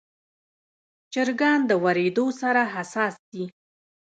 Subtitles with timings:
[1.13, 3.45] چرګان د وریدو سره حساس دي.